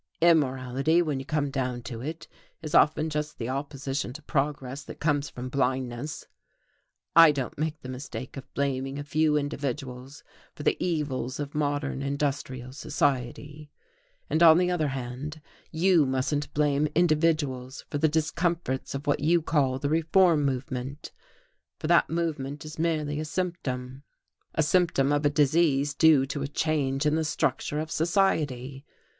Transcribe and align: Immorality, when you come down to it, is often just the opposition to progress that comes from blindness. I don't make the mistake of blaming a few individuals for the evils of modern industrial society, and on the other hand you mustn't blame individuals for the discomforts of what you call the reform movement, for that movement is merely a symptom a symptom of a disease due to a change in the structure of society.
Immorality, 0.19 0.99
when 1.03 1.19
you 1.19 1.27
come 1.27 1.51
down 1.51 1.83
to 1.83 2.01
it, 2.01 2.27
is 2.63 2.73
often 2.73 3.07
just 3.07 3.37
the 3.37 3.49
opposition 3.49 4.13
to 4.13 4.23
progress 4.23 4.81
that 4.81 4.99
comes 4.99 5.29
from 5.29 5.47
blindness. 5.47 6.25
I 7.15 7.31
don't 7.31 7.55
make 7.55 7.79
the 7.83 7.87
mistake 7.89 8.35
of 8.35 8.51
blaming 8.55 8.97
a 8.97 9.03
few 9.03 9.37
individuals 9.37 10.23
for 10.55 10.63
the 10.63 10.75
evils 10.83 11.39
of 11.39 11.53
modern 11.53 12.01
industrial 12.01 12.73
society, 12.73 13.69
and 14.27 14.41
on 14.41 14.57
the 14.57 14.71
other 14.71 14.87
hand 14.87 15.39
you 15.69 16.07
mustn't 16.07 16.51
blame 16.55 16.87
individuals 16.95 17.85
for 17.91 17.99
the 17.99 18.09
discomforts 18.09 18.95
of 18.95 19.05
what 19.05 19.19
you 19.19 19.39
call 19.43 19.77
the 19.77 19.87
reform 19.89 20.43
movement, 20.43 21.11
for 21.77 21.85
that 21.85 22.09
movement 22.09 22.65
is 22.65 22.79
merely 22.79 23.19
a 23.19 23.25
symptom 23.25 24.01
a 24.55 24.63
symptom 24.63 25.11
of 25.11 25.27
a 25.27 25.29
disease 25.29 25.93
due 25.93 26.25
to 26.25 26.41
a 26.41 26.47
change 26.47 27.05
in 27.05 27.13
the 27.13 27.23
structure 27.23 27.77
of 27.79 27.91
society. 27.91 28.83